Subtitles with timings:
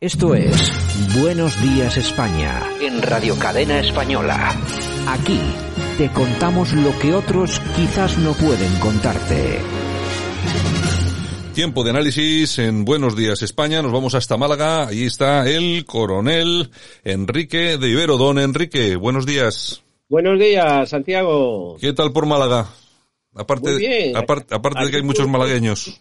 [0.00, 0.72] Esto es
[1.20, 4.54] Buenos Días España en Radio Cadena Española.
[5.08, 5.38] Aquí
[5.96, 9.60] te contamos lo que otros quizás no pueden contarte.
[11.54, 13.82] Tiempo de análisis en Buenos Días España.
[13.82, 14.88] Nos vamos hasta Málaga.
[14.88, 16.70] Allí está el coronel
[17.04, 18.18] Enrique de Ibero.
[18.18, 19.82] Don Enrique, buenos días.
[20.08, 21.76] Buenos días, Santiago.
[21.80, 22.68] ¿Qué tal por Málaga?
[23.36, 24.16] Aparte, Muy bien.
[24.16, 26.00] aparte, aparte de que hay muchos malagueños.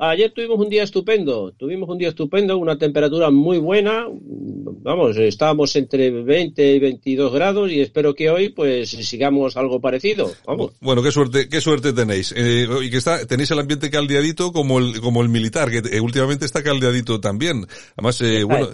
[0.00, 5.74] Ayer tuvimos un día estupendo, tuvimos un día estupendo, una temperatura muy buena, vamos, estábamos
[5.76, 10.72] entre 20 y 22 grados y espero que hoy pues sigamos algo parecido, vamos.
[10.80, 12.34] Bueno, qué suerte, qué suerte tenéis.
[12.36, 16.00] Eh, y que está, tenéis el ambiente caldeadito como el, como el militar, que eh,
[16.00, 17.66] últimamente está caldeadito también.
[17.96, 18.68] Además, eh, bueno,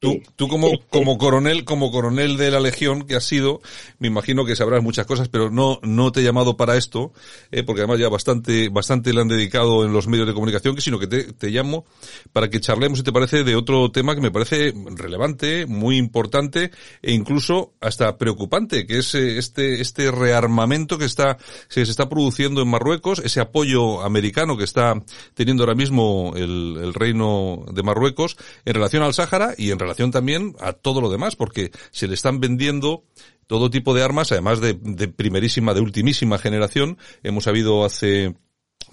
[0.00, 3.60] Tú, tú como, como coronel, como coronel de la Legión que has sido,
[3.98, 7.12] me imagino que sabrás muchas cosas, pero no, no te he llamado para esto,
[7.50, 10.80] eh, porque además ya bastante, bastante le han dedicado en los medios de comunicación, que
[10.80, 11.84] sino que te, te llamo
[12.32, 16.70] para que charlemos, si te parece, de otro tema que me parece relevante, muy importante,
[17.02, 21.36] e incluso hasta preocupante, que es eh, este, este rearmamento que está,
[21.68, 24.94] que se está produciendo en Marruecos, ese apoyo americano que está
[25.34, 29.89] teniendo ahora mismo el, el reino de Marruecos en relación al Sáhara y en relación
[29.94, 33.04] también a todo lo demás, porque se le están vendiendo
[33.46, 36.98] todo tipo de armas, además de, de primerísima, de ultimísima generación.
[37.22, 38.34] Hemos sabido hace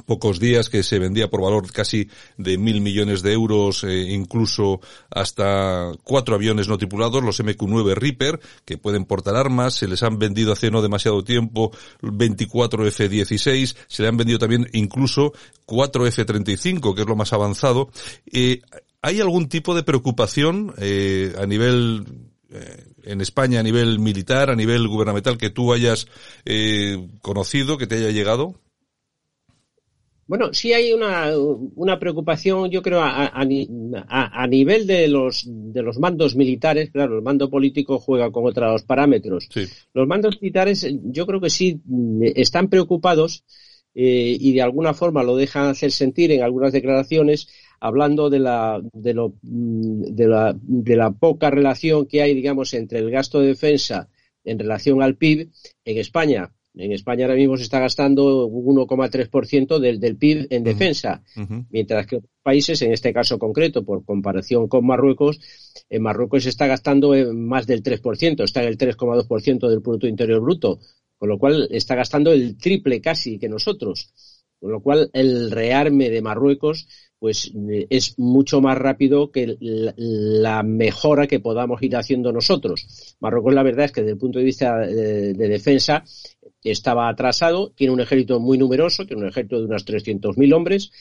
[0.05, 4.79] pocos días que se vendía por valor casi de mil millones de euros, eh, incluso
[5.09, 10.19] hasta cuatro aviones no tripulados, los MQ-9 Reaper, que pueden portar armas, se les han
[10.19, 15.33] vendido hace no demasiado tiempo 24 F-16, se le han vendido también incluso
[15.65, 17.89] 4 F-35, que es lo más avanzado.
[18.31, 18.61] Eh,
[19.01, 22.05] ¿Hay algún tipo de preocupación eh, a nivel
[22.49, 26.07] eh, en España, a nivel militar, a nivel gubernamental, que tú hayas
[26.45, 28.55] eh, conocido, que te haya llegado?
[30.27, 35.81] Bueno, sí hay una, una preocupación, yo creo, a, a, a, nivel de los, de
[35.81, 36.89] los mandos militares.
[36.91, 39.47] Claro, el mando político juega con otros parámetros.
[39.49, 39.65] Sí.
[39.93, 41.81] Los mandos militares, yo creo que sí
[42.35, 43.45] están preocupados
[43.99, 47.47] eh, y de alguna forma lo dejan hacer sentir en algunas declaraciones,
[47.79, 52.73] hablando de la, de, lo, mm, de, la, de la poca relación que hay, digamos,
[52.73, 54.09] entre el gasto de defensa
[54.43, 55.49] en relación al PIB
[55.85, 56.53] en España.
[56.79, 61.41] En España ahora mismo se está gastando un 1,3% del, del PIB en defensa, Uh
[61.41, 61.65] -huh.
[61.71, 65.39] mientras que otros países, en este caso concreto, por comparación con Marruecos,
[65.89, 70.07] en Marruecos se está gastando en más del 3%, está en el 3,2% del Producto
[70.07, 70.79] Interior Bruto,
[71.17, 74.13] con lo cual está gastando el triple casi que nosotros.
[74.59, 76.87] Con lo cual el rearme de Marruecos
[77.19, 77.51] pues
[77.89, 83.15] es mucho más rápido que la mejora que podamos ir haciendo nosotros.
[83.19, 86.03] Marruecos la verdad es que desde el punto de vista de, de defensa
[86.63, 90.91] estaba atrasado, tiene un ejército muy numeroso, tiene un ejército de unos 300.000 hombres,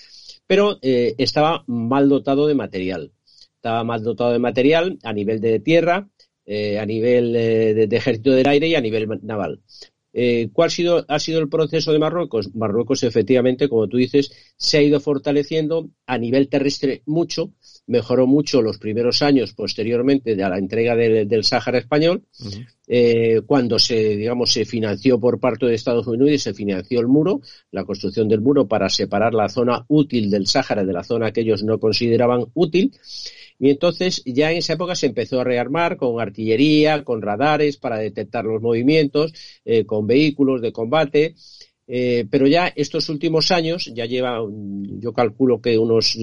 [0.47, 3.13] pero eh, estaba mal dotado de material.
[3.57, 6.09] Estaba mal dotado de material a nivel de tierra,
[6.45, 9.61] eh, a nivel eh, de, ejército del aire y a nivel naval.
[10.19, 12.55] Eh, ¿Cuál ha sido, ha sido el proceso de Marruecos?
[12.55, 17.53] Marruecos, efectivamente, como tú dices, se ha ido fortaleciendo a nivel terrestre mucho,
[17.87, 22.67] mejoró mucho los primeros años posteriormente de la entrega de, del Sáhara español, uh -huh.
[22.89, 27.09] eh, cuando se, digamos, se financió por parte de Estados Unidos y se financió el
[27.09, 31.31] muro, la construcción del muro para separar la zona útil del Sáhara de la zona
[31.31, 32.91] que ellos no consideraban útil.
[33.59, 37.99] Y entonces ya en esa época se empezó a rearmar con artillería, con radares para
[37.99, 39.33] detectar los movimientos,
[39.65, 41.35] eh, con vehículos de combate.
[41.89, 44.41] Eh, pero ya estos últimos años, ya lleva,
[44.99, 46.19] yo calculo que unos,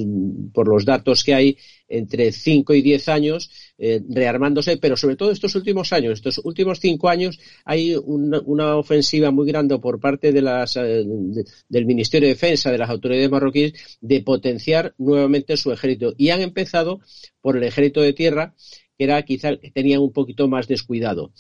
[0.54, 1.58] por los datos que hay,
[1.88, 6.80] entre 5 y 10 años eh, rearmándose, pero sobre todo estos últimos años, estos últimos
[6.80, 12.28] cinco años, hay una, ofensiva muy grande por parte de las, eh, de, del Ministerio
[12.28, 16.14] de Defensa, de las autoridades marroquíes, de potenciar nuevamente su ejército.
[16.18, 17.00] Y han empezado
[17.42, 18.54] por el ejército de tierra,
[18.98, 21.32] que era quizá tenían un poquito más descuidado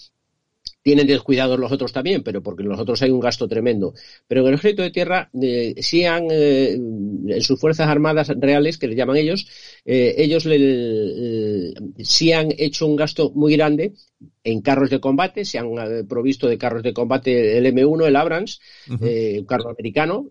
[0.84, 3.94] tienen descuidados los otros también, pero porque en los otros hay un gasto tremendo.
[4.28, 8.78] Pero en el ejército de tierra eh, sí han, eh, en sus fuerzas armadas reales,
[8.78, 9.48] que le llaman ellos,
[9.86, 13.94] eh, ellos le, le, sí han hecho un gasto muy grande
[14.44, 18.16] en carros de combate, se han eh, provisto de carros de combate el M1, el
[18.16, 18.60] Abrams,
[18.90, 19.40] uh -huh.
[19.40, 20.28] un carro americano,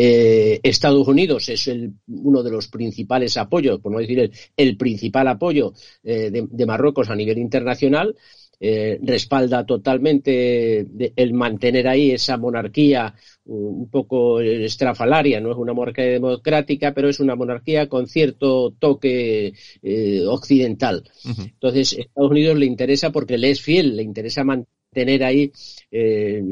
[0.00, 5.26] Eh, Estados Unidos es el, uno de los principales apoyos, por no decir el, principal
[5.26, 5.72] apoyo
[6.04, 8.14] eh, de, Marruecos a nivel internacional.
[8.60, 10.84] Eh, respalda totalmente
[11.14, 13.14] el mantener ahí esa monarquía
[13.44, 19.52] un poco estrafalaria, no es una monarquía democrática, pero es una monarquía con cierto toque
[20.28, 21.02] occidental.
[21.24, 24.77] Entonces, Estados Unidos le interesa porque le es fiel, le interesa mantener
[25.24, 25.52] ahí
[25.90, 26.42] eh,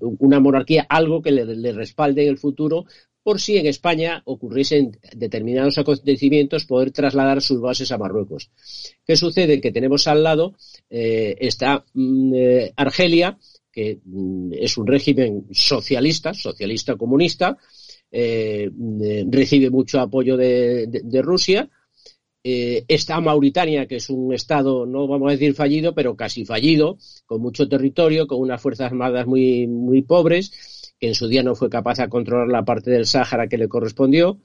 [0.00, 2.86] una monarquía, algo que le, respalde en el futuro
[3.22, 8.50] por si en España ocurriesen determinados acontecimientos, poder trasladar sus bases a Marruecos.
[9.06, 9.62] ¿Qué sucede?
[9.62, 10.54] Que tenemos al lado
[10.90, 13.38] eh, está mm, eh, Argelia,
[13.72, 17.56] que mm, es un régimen socialista, socialista comunista,
[18.12, 21.70] mm, recibe mucho apoyo de Rusia,
[22.46, 26.98] eh, está Mauritania, que es un estado, no vamos a decir fallido, pero casi fallido,
[27.24, 31.54] con mucho territorio, con unas fuerzas armadas muy, muy pobres, que en su día no
[31.54, 34.40] fue capaz de controlar la parte del Sáhara que le correspondió.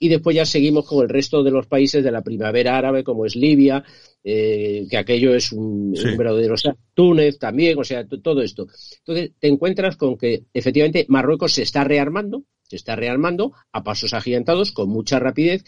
[0.00, 3.26] Y después ya seguimos con el resto de los países de la primavera árabe, como
[3.26, 3.84] es Libia,
[4.24, 6.54] eh, que aquello es un, verdadero.
[6.54, 8.66] O sea, Túnez también, o sea, todo esto.
[9.00, 14.14] Entonces, te encuentras con que efectivamente Marruecos se está rearmando, se está rearmando a pasos
[14.14, 15.62] agigantados, con mucha rapidez,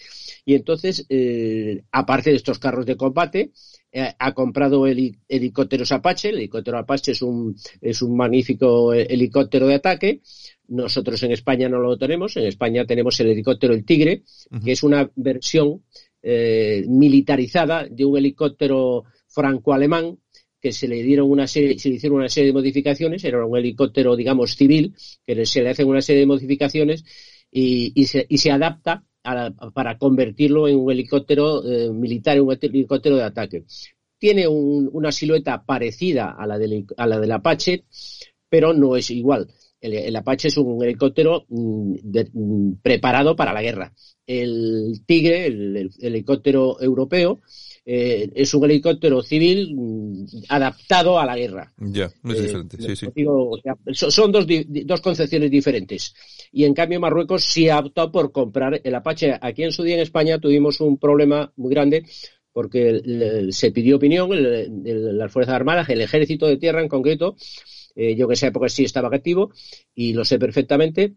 [0.49, 3.51] y entonces, eh, aparte de estos carros de combate,
[3.91, 6.29] eh, ha comprado helicópteros Apache.
[6.29, 10.21] El helicóptero Apache es un, es un magnífico helicóptero de ataque.
[10.69, 12.37] Nosotros en España no lo tenemos.
[12.37, 14.23] En España tenemos el helicóptero El Tigre,
[14.65, 15.83] que es una versión
[16.23, 20.17] eh, militarizada de un helicóptero franco-alemán
[20.61, 23.57] que se le dieron una serie, se le hicieron una serie de modificaciones, era un
[23.57, 24.95] helicóptero, digamos, civil,
[25.27, 27.05] que se le hacen una serie de modificaciones
[27.51, 29.05] y, se, y se, adapta
[29.75, 33.65] para convertirlo en un helicóptero eh, militar, un helicóptero de ataque.
[34.19, 37.85] Tiene una silueta parecida a la, del, a la del Apache,
[38.49, 39.49] pero no es igual.
[39.81, 41.95] El, Apache es un helicóptero mm,
[42.33, 43.93] mm, preparado para la guerra.
[44.27, 47.41] El Tigre, el helicóptero europeo,
[47.89, 51.73] eh, es un helicóptero civil mm, adaptado a la guerra.
[51.79, 53.07] Ya, es eh, diferente, sí, sí.
[54.11, 54.45] son dos,
[54.85, 56.13] dos concepciones diferentes.
[56.51, 59.39] Y en cambio Marruecos sí ha optado por comprar el Apache.
[59.41, 62.05] Aquí en su día en España tuvimos un problema muy grande
[62.53, 67.37] porque se pidió opinión, las Fuerzas Armadas, el Ejército de Tierra en concreto,
[67.95, 69.53] eh, yo que esa época sí estaba activo
[69.95, 71.15] y lo sé perfectamente,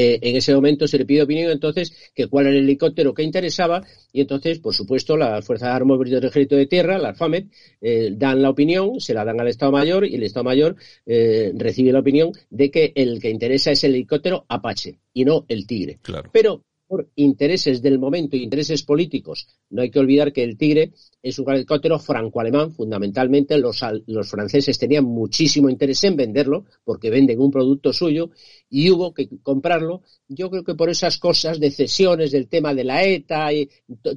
[0.00, 3.24] eh, en ese momento se le pide opinión entonces que cuál era el helicóptero que
[3.24, 7.46] interesaba y entonces, por supuesto, las Fuerzas Armadas del Ejército de Tierra, la FAMED,
[7.80, 11.50] eh, dan la opinión, se la dan al Estado Mayor y el Estado Mayor eh,
[11.56, 15.66] recibe la opinión de que el que interesa es el helicóptero Apache y no el
[15.66, 15.98] Tigre.
[16.00, 16.30] Claro.
[16.32, 19.46] Pero por intereses del momento, intereses políticos.
[19.70, 20.92] No hay que olvidar que el Tigre
[21.22, 22.72] es un helicóptero franco-alemán.
[22.72, 28.30] Fundamentalmente, los, los, franceses tenían muchísimo interés en venderlo porque venden un producto suyo
[28.70, 30.02] y hubo que comprarlo.
[30.28, 33.68] Yo creo que por esas cosas de cesiones, del tema de la ETA, y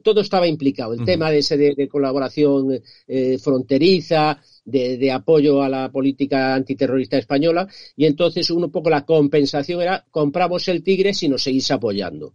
[0.01, 0.93] todo estaba implicado.
[0.93, 7.17] El tema de ese de, colaboración eh, fronteriza, de, de, apoyo a la política antiterrorista
[7.17, 12.33] española y entonces un poco la compensación era compramos el Tigre si nos seguís apoyando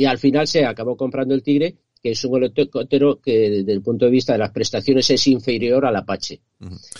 [0.00, 3.82] y al final se acabó comprando el Tigre que es un helicóptero que desde el
[3.82, 6.40] punto de vista de las prestaciones es inferior al Apache.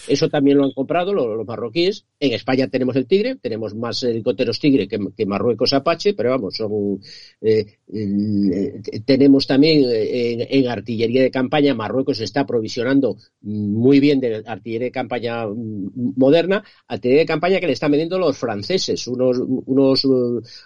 [0.09, 2.07] Eso también lo han comprado los, marroquíes.
[2.19, 6.99] En España tenemos el Tigre, tenemos más helicópteros Tigre que, Marruecos Apache, pero vamos, son,
[7.43, 14.43] eh, eh, tenemos también eh, en, artillería de campaña, Marruecos está provisionando muy bien de
[14.47, 19.39] artillería de campaña mm, moderna, artillería de campaña que le están vendiendo los franceses, unos,
[19.41, 20.07] unos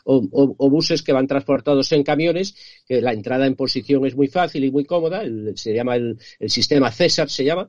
[0.05, 2.55] obuses que van transportados en camiones,
[2.87, 5.23] que la entrada en posición es muy fácil y muy cómoda,
[5.57, 7.69] se llama el, sistema César, se llama,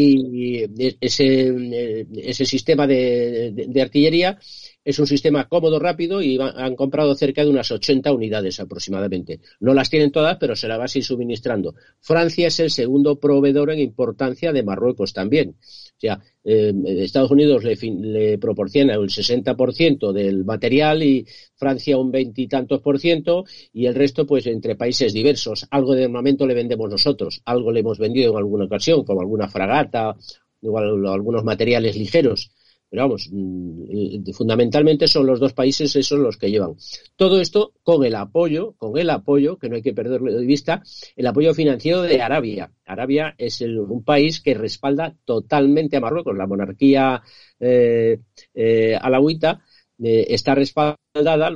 [0.00, 0.64] y
[1.00, 4.38] ese, ese sistema de, artillería
[4.84, 9.40] es un sistema cómodo, rápido y han comprado cerca de unas 80 unidades aproximadamente.
[9.60, 11.74] No las tienen todas, pero se las va a ir suministrando.
[12.00, 15.56] Francia es el segundo proveedor en importancia de Marruecos también.
[15.98, 21.26] O sea, eh, Estados Unidos le, proporciona el 60% del material y
[21.56, 25.66] Francia un veintitantos por ciento y el resto pues entre países diversos.
[25.72, 29.48] Algo de armamento le vendemos nosotros, algo le hemos vendido en alguna ocasión, como alguna
[29.48, 30.16] fragata,
[30.62, 32.52] igual algunos materiales ligeros.
[32.90, 36.74] Pero vamos, mm, fundamentalmente son los dos países esos los que llevan.
[37.16, 40.82] Todo esto con el apoyo, con el apoyo, que no hay que perderlo de vista,
[41.14, 42.72] el apoyo financiero de Arabia.
[42.86, 46.36] Arabia es un país que respalda totalmente a Marruecos.
[46.36, 47.22] La monarquía
[47.60, 48.20] eh,
[48.54, 49.60] eh, alawita
[50.02, 51.52] eh, está respaldada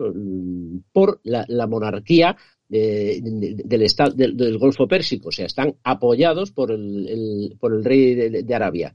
[0.92, 2.36] por la, monarquía
[2.68, 8.54] del, estado, del, Golfo Pérsico, o sea, están apoyados por el, por el rey de
[8.54, 8.94] Arabia.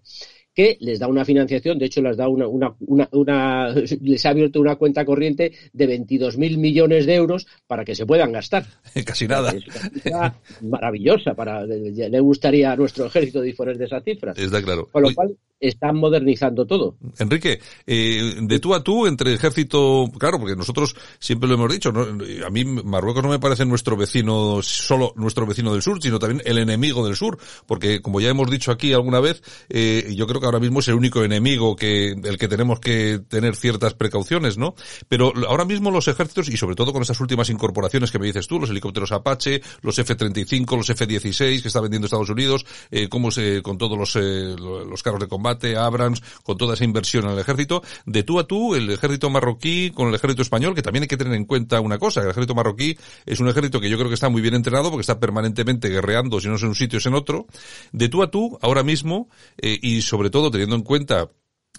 [0.57, 2.75] Que les da una financiación, de hecho les da una, una,
[3.11, 3.69] una,
[4.01, 8.31] les ha abierto una cuenta corriente de 22.000 millones de euros para que se puedan
[8.31, 8.65] gastar.
[9.05, 9.51] Casi nada.
[9.51, 14.35] Es una maravillosa para le gustaría a nuestro ejército disponer de esas cifras.
[14.35, 14.87] Está claro.
[14.91, 16.97] Con lo cual están modernizando todo.
[17.17, 21.89] Enrique, eh, de tú a tú entre ejército, claro, porque nosotros siempre lo hemos dicho,
[21.89, 26.41] a mí Marruecos no me parece nuestro vecino, solo nuestro vecino del sur, sino también
[26.45, 30.41] el enemigo del sur, porque como ya hemos dicho aquí alguna vez, eh, yo creo
[30.41, 34.57] que ahora mismo es el único enemigo que, el que tenemos que tener ciertas precauciones,
[34.57, 34.75] ¿no?
[35.07, 38.47] Pero ahora mismo los ejércitos, y sobre todo con estas últimas incorporaciones que me dices
[38.47, 43.31] tú, los helicópteros Apache, los F-35, los F-16 que está vendiendo Estados Unidos, eh, cómo
[43.31, 47.31] se, con todos los, eh, los carros de combate, Abrams, con toda esa inversión en
[47.31, 51.03] el ejército, de tú a tú, el ejército marroquí con el ejército español, que también
[51.03, 53.97] hay que tener en cuenta una cosa, el ejército marroquí es un ejército que yo
[53.97, 56.75] creo que está muy bien entrenado porque está permanentemente guerreando, si no es en un
[56.75, 57.47] sitio es en otro,
[57.91, 61.29] de tú a tú, ahora mismo, eh, y sobre todo teniendo en cuenta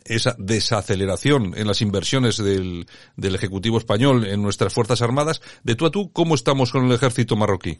[0.04, 2.86] esa desaceleración en las inversiones del,
[3.16, 6.92] del Ejecutivo español en nuestras Fuerzas Armadas, de tú a tú, ¿cómo estamos con el
[6.92, 7.78] ejército marroquí?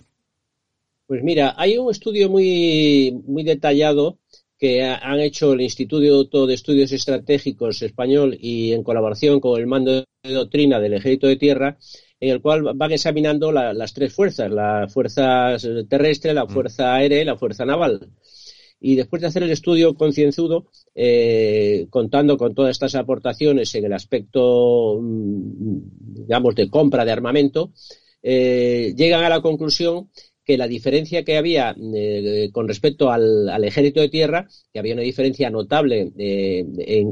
[1.06, 4.18] Pues mira, hay un estudio muy, muy detallado
[4.58, 10.04] que han hecho el Instituto de Estudios Estratégicos Español y en colaboración con el mando
[10.22, 11.78] de doctrina del Ejército de Tierra,
[12.20, 15.56] en el cual van examinando las tres fuerzas, la fuerza
[15.88, 16.48] terrestre, la mm.
[16.48, 18.10] fuerza aérea y la fuerza naval.
[18.80, 23.92] Y después de hacer el estudio concienzudo, eh, contando con todas estas aportaciones en el
[23.92, 25.78] aspecto, mm,
[26.22, 27.72] digamos, de compra de armamento,
[28.22, 30.08] eh, llegan a la conclusión
[30.48, 35.02] que la diferencia que había eh, con respecto al, ejército de tierra, que había una
[35.02, 36.64] diferencia notable eh,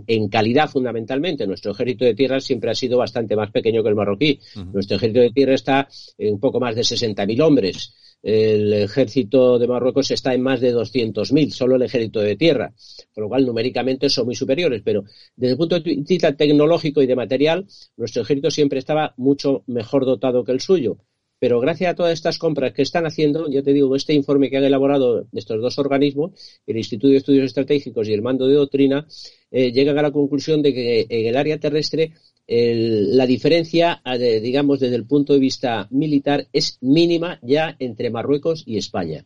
[0.06, 1.46] en, calidad fundamentalmente.
[1.46, 4.40] Nuestro ejército de tierra siempre ha sido bastante más pequeño que el marroquí.
[4.72, 7.92] Nuestro ejército de tierra está en un poco más de 60.000 hombres.
[8.22, 12.72] El ejército de Marruecos está en más de 200.000, solo el ejército de tierra,
[13.14, 15.04] por lo cual numéricamente son muy superiores, pero
[15.36, 20.04] desde el punto de vista tecnológico y de material, nuestro ejército siempre estaba mucho mejor
[20.04, 20.98] dotado que el suyo.
[21.38, 24.56] Pero gracias a todas estas compras que están haciendo, ya te digo, este informe que
[24.56, 26.32] han elaborado estos dos organismos,
[26.66, 29.06] el Instituto de Estudios Estratégicos y el Mando de Doctrina,
[29.50, 32.14] eh, llegan a la conclusión de que en el área terrestre
[32.48, 34.02] la diferencia,
[34.42, 39.24] digamos, desde el punto de vista militar es mínima ya entre Marruecos y España.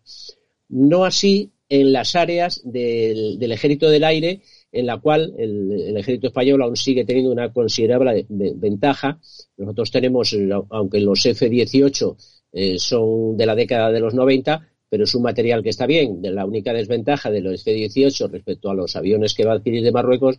[0.68, 4.40] No así en las áreas del Ejército del Aire
[4.72, 9.18] en la cual el, ejército español aún sigue teniendo una considerable ventaja.
[9.56, 10.36] Nosotros tenemos,
[10.70, 12.16] aunque los F-18
[12.52, 16.18] eh, son de la década de los 90, pero es un material que está bien.
[16.20, 19.92] La única desventaja de los F-18 respecto a los aviones que va a adquirir de
[19.92, 20.38] Marruecos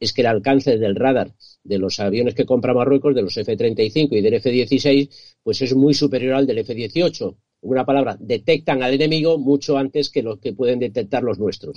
[0.00, 4.08] es que el alcance del radar de los aviones que compra Marruecos, de los F-35
[4.12, 5.10] y del F-16,
[5.42, 7.36] pues es muy superior al del F-18.
[7.60, 11.76] Una palabra, detectan al enemigo mucho antes que los que pueden detectar los nuestros.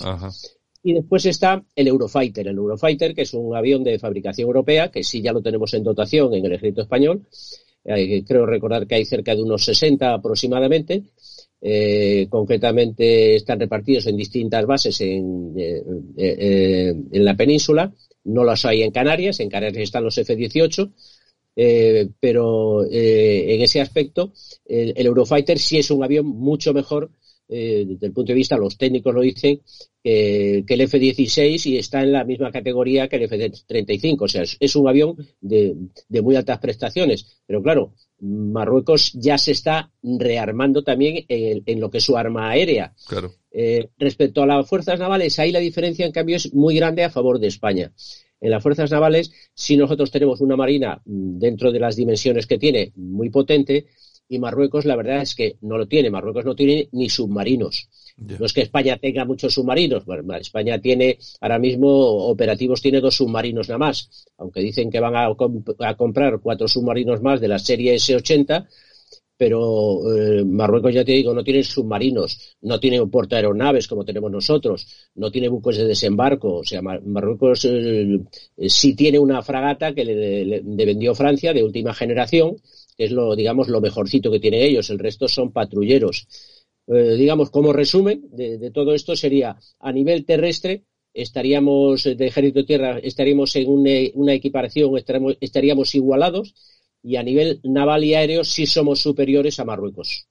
[0.81, 2.47] Y después está el Eurofighter.
[2.47, 5.83] El Eurofighter, que es un avión de fabricación europea, que sí ya lo tenemos en
[5.83, 7.25] dotación en el ejército español.
[7.83, 11.03] Eh, creo recordar que hay cerca de unos 60 aproximadamente.
[11.65, 17.93] Eh, concretamente están repartidos en distintas bases en, eh, en la península.
[18.25, 19.39] No las hay en Canarias.
[19.39, 20.91] En Canarias están los F-18.
[22.19, 24.33] pero en ese aspecto,
[24.65, 27.11] el, Eurofighter sí es un avión mucho mejor
[27.49, 29.61] eh, desde el punto de vista, los técnicos lo dicen,
[30.03, 34.21] que, el F-16 y está en la misma categoría que el F-35.
[34.21, 35.75] O sea, es, un avión de,
[36.21, 37.41] muy altas prestaciones.
[37.45, 42.93] Pero claro, Marruecos ya se está rearmando también en, lo que es su arma aérea.
[43.51, 47.09] Eh, respecto a las fuerzas navales, ahí la diferencia, en cambio, es muy grande a
[47.09, 47.91] favor de España.
[48.41, 52.57] En las fuerzas navales, si nosotros tenemos una marina mm, dentro de las dimensiones que
[52.57, 53.85] tiene muy potente,
[54.33, 56.09] y Marruecos la verdad es que no lo tiene.
[56.09, 57.87] Marruecos no tiene ni submarinos.
[58.17, 60.03] No es que España tenga muchos submarinos.
[60.39, 61.87] España tiene, ahora mismo,
[62.27, 64.25] operativos tiene dos submarinos nada más.
[64.37, 68.67] Aunque dicen que van a, comprar cuatro submarinos más de la serie S-80,
[69.37, 73.87] pero eh, Marruecos, ya te digo, no tiene submarinos, no tiene un puerto de aeronaves
[73.87, 76.55] como tenemos nosotros, no tiene buques de desembarco.
[76.55, 78.19] O sea, Marruecos eh,
[78.67, 82.55] sí tiene una fragata que le vendió Francia de última generación,
[82.95, 84.89] que es lo, digamos, lo mejorcito que tienen ellos.
[84.89, 86.27] El resto son patrulleros.
[86.87, 90.83] Eh, digamos, como resumen de, todo esto sería a nivel terrestre
[91.13, 96.55] estaríamos de ejército tierra estaríamos en una, equiparación estaríamos, igualados
[97.03, 100.25] y a nivel naval y aéreo sí somos superiores a Marruecos.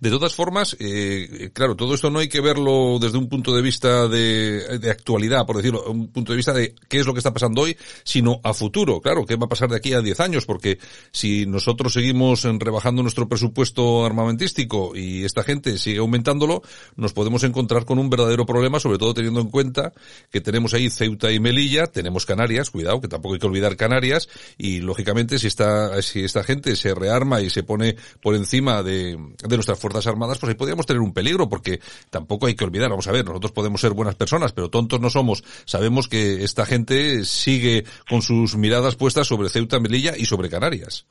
[0.00, 3.62] De todas formas, eh, claro, todo esto no hay que verlo desde un punto de
[3.62, 7.32] vista de, actualidad, por decirlo, un punto de vista de qué es lo que está
[7.32, 9.00] pasando hoy, sino a futuro.
[9.00, 10.78] Claro, qué va a pasar de aquí a 10 años, porque
[11.12, 16.62] si nosotros seguimos rebajando nuestro presupuesto armamentístico y esta gente sigue aumentándolo,
[16.94, 19.94] nos podemos encontrar con un verdadero problema, sobre todo teniendo en cuenta
[20.30, 24.28] que tenemos ahí Ceuta y Melilla, tenemos Canarias, cuidado, que tampoco hay que olvidar Canarias,
[24.58, 29.16] y lógicamente si esta, si esta gente se rearma y se pone por encima de,
[29.48, 31.80] nuestras Fuerzas Armadas, pues ahí podríamos tener un peligro, porque
[32.10, 35.10] tampoco hay que olvidar, vamos a ver, nosotros podemos ser buenas personas, pero tontos no
[35.10, 35.42] somos.
[35.64, 41.06] Sabemos que esta gente sigue con sus miradas puestas sobre Ceuta, Melilla y sobre Canarias.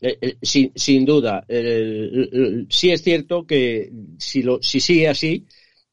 [0.00, 1.44] Eh, eh, sin, duda,
[2.68, 5.46] sí es cierto que si, lo, si sigue así,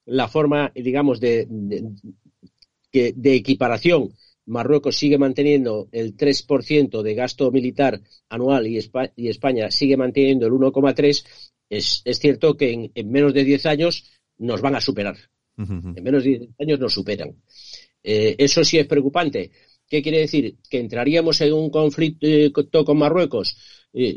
[0.06, 4.12] la forma, digamos, de, de, de equiparación,
[4.46, 11.25] Marruecos sigue manteniendo el 3% de gasto militar anual y, España, sigue manteniendo el 1,3%,
[11.68, 14.04] es, es, cierto que en, menos de 10 años
[14.38, 15.18] nos van a superar.
[15.58, 17.36] En menos de 10 años nos superan.
[18.04, 19.52] Eh, eso sí es preocupante.
[19.88, 20.58] ¿Qué quiere decir?
[20.70, 23.58] Que entraríamos en un conflicto con Marruecos
[23.98, 24.14] eh,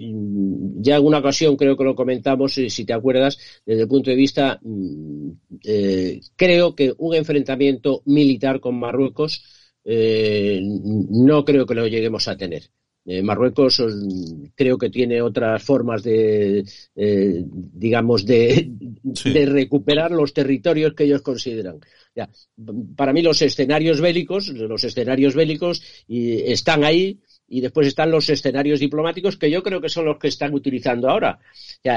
[0.81, 4.11] ya en una ocasión creo que lo comentamos, eh, si te acuerdas, desde el punto
[4.11, 5.31] de vista, mm,
[5.65, 9.45] eh, creo que un enfrentamiento militar con Marruecos
[9.89, 12.65] no creo que lo lleguemos a tener.
[13.23, 13.83] Marruecos
[14.55, 16.63] creo que tiene otras formas de,
[16.95, 21.81] digamos, de, de, recuperar los territorios que ellos consideran.
[22.15, 22.29] Ya,
[22.97, 27.19] para mí los escenarios bélicos, los escenarios bélicos están ahí,
[27.49, 31.09] y después están los escenarios diplomáticos que yo creo que son los que están utilizando
[31.09, 31.39] ahora.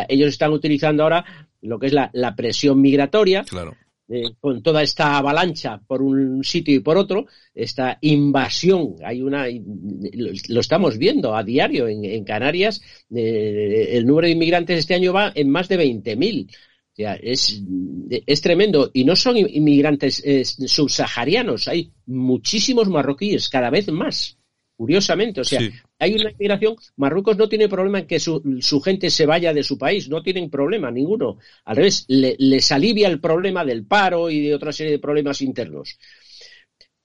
[0.08, 1.26] ellos están utilizando ahora
[1.62, 3.44] lo que es la, presión migratoria.
[4.14, 9.46] Eh, con toda esta avalancha por un sitio y por otro, esta invasión, hay una,
[10.50, 15.32] lo estamos viendo a diario en, Canarias, eh, el número de inmigrantes este año va
[15.34, 16.46] en más de 20.000.
[16.46, 17.64] O sea, es,
[18.10, 18.92] es tremendo.
[18.94, 24.41] Y no son inmigrantes eh, subsaharianos, hay muchísimos marroquíes, cada vez más
[24.82, 25.42] curiosamente.
[25.42, 25.62] O sea,
[26.00, 26.76] hay una inmigración.
[26.96, 30.50] Marruecos no tiene problema en que su, gente se vaya de su país, no tienen
[30.50, 31.38] problema ninguno.
[31.66, 36.00] Al revés, les alivia el problema del paro y de otra serie de problemas internos.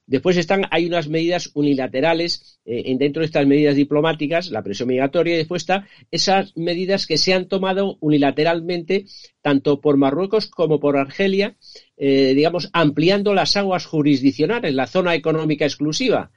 [0.07, 5.35] Después están, hay unas medidas unilaterales eh, dentro de estas medidas diplomáticas, la presión migratoria,
[5.35, 9.05] y después está esas medidas que se han tomado unilateralmente
[9.43, 11.57] tanto por Marruecos como por Argelia,
[11.95, 16.31] eh, digamos, ampliando las aguas jurisdiccionales, la zona económica exclusiva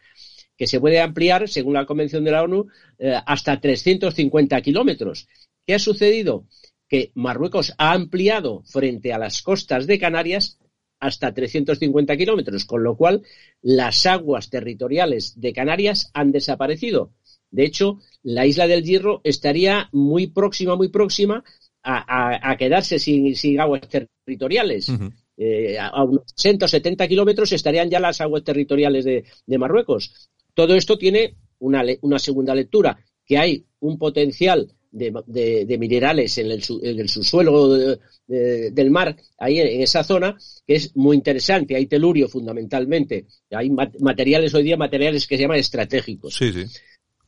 [0.61, 2.67] que se puede ampliar, según la Convención de la ONU,
[2.99, 5.27] eh, hasta 350 kilómetros.
[5.67, 6.45] ¿Qué ha sucedido?
[6.87, 10.59] Que Marruecos ha ampliado frente a las costas de Canarias
[10.99, 13.23] hasta 350 kilómetros, con lo cual
[13.63, 17.15] las aguas territoriales de Canarias han desaparecido.
[17.51, 21.43] De hecho, la isla del Hierro estaría muy próxima, muy próxima
[21.83, 24.93] a, quedarse sin, aguas territoriales.
[25.39, 30.29] Eh, a unos 60 o 70 kilómetros estarían ya las aguas territoriales de Marruecos.
[30.61, 37.09] Todo esto tiene una, una segunda lectura, que hay un potencial de, minerales en el,
[37.09, 37.97] subsuelo
[38.27, 41.77] del mar, ahí en esa zona, que es muy interesante.
[41.77, 43.25] Hay telurio fundamentalmente.
[43.51, 46.35] Hay materiales hoy día, materiales que se llaman estratégicos.
[46.35, 46.65] Sí, sí.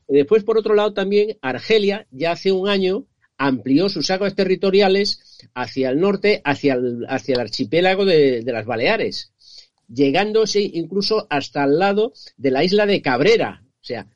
[0.09, 3.07] Después, por otro lado, también Argelia ya hace un año
[3.38, 9.32] amplió sus aguas territoriales hacia el norte, hacia el, hacia el archipiélago de las Baleares
[9.88, 13.62] llegándose incluso hasta el lado de la isla de Cabrera.
[13.64, 14.07] O sea,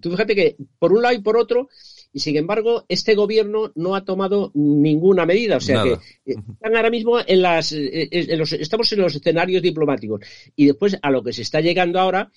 [0.00, 1.68] tú fíjate que por un lado y por otro,
[2.12, 5.56] y sin embargo, este gobierno no ha tomado ninguna medida.
[5.56, 9.62] O sea que eh, están ahora mismo en las, eh, eh, estamos en los escenarios
[9.62, 10.20] diplomáticos.
[10.54, 12.30] Y después a lo que se está llegando ahora,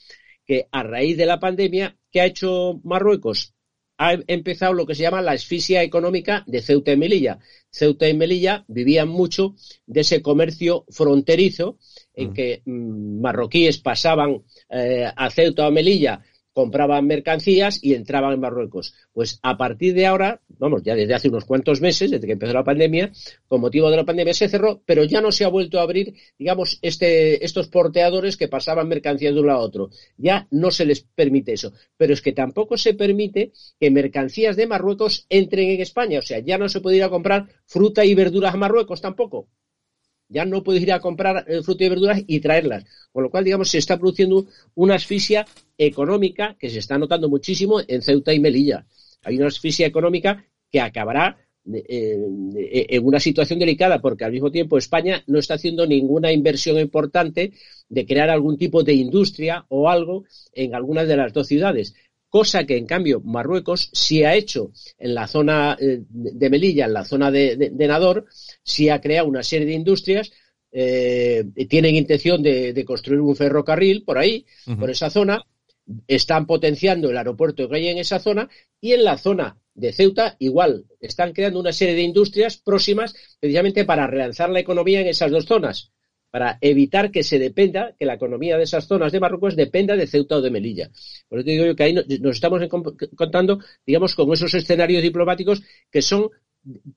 [0.46, 3.54] que a raíz de la pandemia, ¿qué ha hecho Marruecos?
[4.00, 7.40] ha empezado lo que se llama la asfixia económica de Ceuta y Melilla.
[7.70, 9.56] Ceuta y Melilla vivían mucho
[9.86, 11.78] de ese comercio fronterizo
[12.20, 16.22] en que mm, marroquíes pasaban eh, a Ceuta o Melilla
[16.60, 18.94] compraban mercancías y entraban en Marruecos.
[19.14, 22.52] Pues a partir de ahora, vamos, ya desde hace unos cuantos meses, desde que empezó
[22.52, 23.14] la pandemia,
[23.48, 26.16] con motivo de la pandemia se cerró, pero ya no se ha vuelto a abrir,
[26.38, 29.90] digamos, este, estos porteadores que pasaban mercancías de un lado a otro.
[30.18, 31.72] Ya no se les permite eso.
[31.96, 36.20] Pero es que tampoco se permite que mercancías de Marruecos entren en España.
[36.20, 39.48] O sea, ya no se puede ir a comprar fruta y verduras a Marruecos tampoco
[40.30, 42.86] ya no puedes ir a comprar eh, y verduras y traerlas.
[43.12, 45.46] Con lo cual, digamos, se está produciendo una asfixia
[45.78, 48.86] económica que se está notando muchísimo en Ceuta y Melilla.
[49.24, 51.38] Hay una asfixia económica que acabará
[51.72, 52.18] eh,
[52.90, 57.52] en una situación delicada porque al mismo tiempo España no está haciendo ninguna inversión importante
[57.90, 61.96] de crear algún tipo de industria o algo en algunas de las dos ciudades.
[62.30, 66.94] Cosa que en cambio Marruecos sí ha hecho en la zona eh, de Melilla, en
[66.94, 68.26] la zona de, Nador,
[68.64, 70.32] sí ha creado una serie de industrias,
[70.72, 74.46] eh, tienen intención de, construir un ferrocarril por ahí,
[74.80, 75.44] por esa zona,
[76.08, 78.48] están potenciando el aeropuerto que hay en esa zona
[78.80, 83.86] y en la zona de Ceuta igual están creando una serie de industrias próximas precisamente
[83.86, 85.92] para relanzar la economía en esas dos zonas
[86.32, 90.08] para evitar que se dependa, que la economía de esas zonas de Marruecos dependa de
[90.08, 90.90] Ceuta o de Melilla.
[91.28, 92.62] Por eso te digo yo que ahí nos estamos
[93.16, 96.30] contando, digamos, con esos escenarios diplomáticos que son,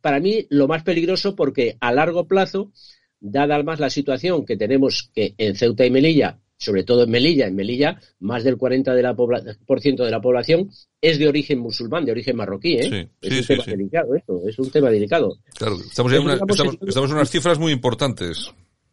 [0.00, 2.72] para mí, lo más peligroso porque a largo plazo,
[3.20, 7.46] dada además la situación que tenemos que en Ceuta y Melilla, sobre todo en Melilla,
[7.46, 11.58] en Melilla, más del 40% de la, por ciento de la población es de origen
[11.58, 13.08] musulmán, de origen marroquí, ¿eh?
[13.20, 15.38] es un tema delicado esto, es un tema delicado.
[15.54, 18.52] Claro, estamos, estamos en unas cifras muy importantes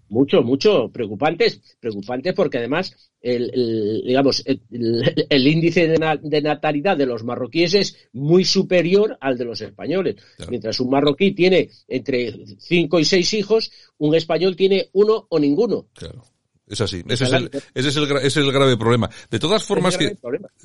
[0.09, 7.73] mucho, mucho preocupantes, preocupantes porque además el, digamos el, índice de, natalidad de los marroquíes
[7.73, 10.15] es muy superior al de los españoles.
[10.49, 15.87] Mientras un marroquí tiene entre cinco y seis hijos, un español tiene uno o ninguno.
[15.93, 16.23] Claro.
[16.69, 17.03] Es así.
[17.09, 19.09] Ese es, el, ese es el, grave problema.
[19.31, 20.15] De todas formas, que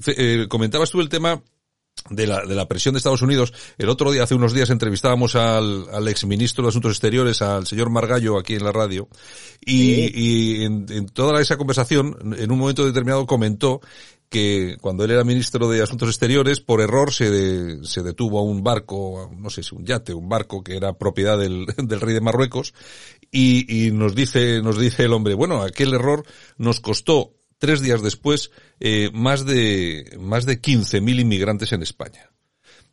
[0.08, 1.42] eh, comentabas tú el tema
[2.10, 3.52] de la, de la presión de Estados Unidos.
[3.78, 7.90] El otro día, hace unos días, entrevistábamos al, al exministro de Asuntos Exteriores, al señor
[7.90, 9.08] Margallo, aquí en la radio,
[9.64, 13.80] y, y en, en, toda esa conversación, en un momento determinado comentó
[14.28, 18.62] que cuando él era ministro de Asuntos Exteriores, por error se, se detuvo a un
[18.62, 22.20] barco, no sé si un yate, un barco que era propiedad del, del rey de
[22.20, 22.74] Marruecos,
[23.30, 26.24] y, y nos dice, nos dice el hombre, bueno, aquel error
[26.58, 27.32] nos costó
[27.64, 32.30] tres días después, eh, más de, más de 15.000 inmigrantes en España.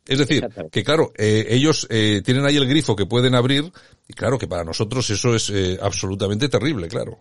[0.06, 3.70] Es decir, que claro, eh, ellos eh, tienen ahí el grifo que pueden abrir
[4.08, 7.20] y claro que para nosotros eso es absolutamente terrible, claro.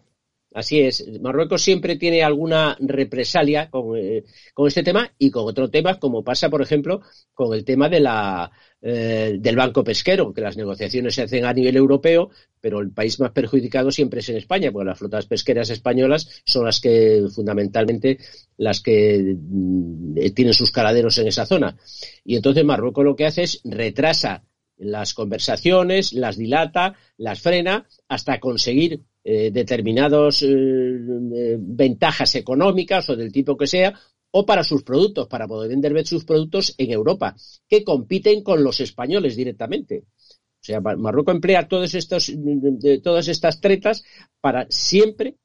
[0.53, 1.07] Así es.
[1.21, 6.23] Marruecos siempre tiene alguna represalia con, eh, con, este tema y con otros temas, como
[6.23, 7.01] pasa, por ejemplo,
[7.33, 11.53] con el tema de la, eh, del banco pesquero, que las negociaciones se hacen a
[11.53, 15.69] nivel europeo, pero el país más perjudicado siempre es en España, porque las flotas pesqueras
[15.69, 18.17] españolas son las que, fundamentalmente,
[18.57, 21.77] las que mm, tienen sus caladeros en esa zona.
[22.25, 24.43] Y entonces Marruecos lo que hace es retrasa
[24.75, 33.31] las conversaciones, las dilata, las frena, hasta conseguir eh, determinadas eh, ventajas económicas o del
[33.31, 33.93] tipo que sea,
[34.31, 37.35] o para sus productos, para poder vender sus productos en Europa,
[37.67, 40.05] que compiten con los españoles directamente.
[40.61, 42.31] O sea, Marruecos emplea todos estos,
[43.03, 44.03] todas estas tretas
[44.39, 45.37] para siempre,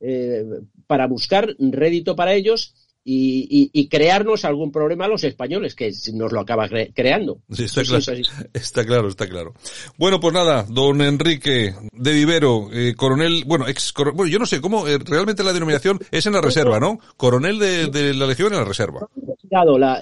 [0.00, 0.44] eh,
[0.86, 6.40] para buscar rédito para ellos y, crearnos algún problema a los españoles, que nos lo
[6.40, 7.38] acaba creando.
[7.48, 7.82] está,
[8.84, 9.54] claro, está, claro,
[9.98, 14.60] Bueno, pues nada, don Enrique de Vivero, eh, coronel, bueno, ex bueno, yo no sé
[14.60, 16.98] cómo, eh, realmente la denominación es en la reserva, ¿no?
[17.16, 19.08] Coronel de, la Legión en la reserva.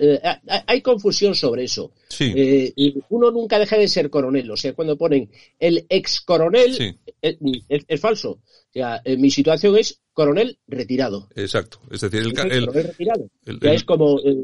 [0.00, 0.20] Eh,
[0.66, 1.92] hay confusión sobre eso.
[2.08, 2.74] Sí.
[3.08, 8.30] uno nunca deja de ser coronel, o sea, cuando ponen el ex coronel, es falso.
[8.30, 11.28] O sea, mi situación es coronel retirado.
[11.34, 11.80] Exacto.
[11.90, 13.28] Es decir, el, coronel retirado.
[13.44, 14.36] es como eh,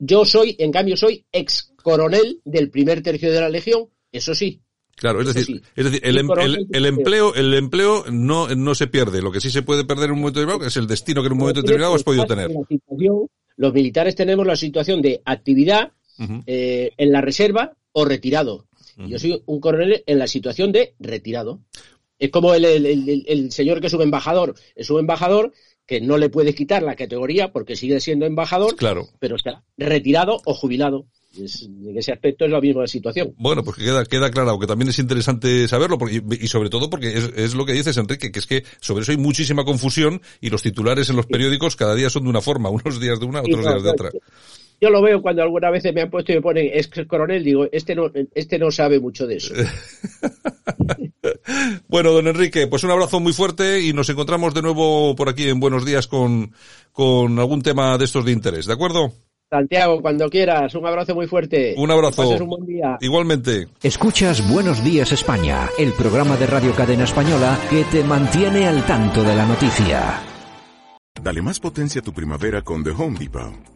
[0.00, 3.88] yo soy, en cambio, soy ex coronel del primer tercio de la legión.
[4.10, 4.62] Eso sí.
[4.96, 6.28] Claro, es decir, es decir, el, em,
[6.72, 9.20] el, empleo, el empleo no, no se pierde.
[9.20, 11.32] Lo que sí se puede perder en un momento determinado es el destino que en
[11.32, 12.50] un momento determinado has podido tener.
[13.56, 15.92] Los militares tenemos la situación de actividad
[16.46, 18.66] eh, en la reserva o retirado.
[18.96, 21.60] Yo soy un coronel en la situación de retirado.
[22.18, 25.52] Es como el, el, señor que es un embajador, es un embajador
[25.84, 29.06] que no le puede quitar la categoría porque sigue siendo embajador, claro.
[29.18, 31.06] pero está retirado o jubilado.
[31.38, 33.34] En ese aspecto es la misma situación.
[33.38, 37.08] Bueno, pues queda, queda claro, aunque también es interesante saberlo, porque, y sobre todo porque
[37.08, 40.50] es, es, lo que dices, Enrique, que es que sobre eso hay muchísima confusión y
[40.50, 43.40] los titulares en los periódicos cada día son de una forma, unos días de una,
[43.40, 44.10] otros días de otra.
[44.78, 47.66] Yo lo veo cuando alguna vez me han puesto y me ponen es coronel, digo,
[47.72, 49.54] este no, este no sabe mucho de eso.
[51.88, 55.48] bueno, don Enrique, pues un abrazo muy fuerte y nos encontramos de nuevo por aquí
[55.48, 56.52] en Buenos Días con,
[56.92, 59.14] con algún tema de estos de interés, ¿de acuerdo?
[59.48, 61.74] Santiago, cuando quieras, un abrazo muy fuerte.
[61.76, 62.28] Un abrazo.
[62.28, 62.98] un buen día.
[63.00, 63.68] Igualmente.
[63.80, 69.22] Escuchas Buenos Días España, el programa de Radio Cadena Española que te mantiene al tanto
[69.22, 70.20] de la noticia.
[71.22, 73.75] Dale más potencia a tu primavera con The Home Depot.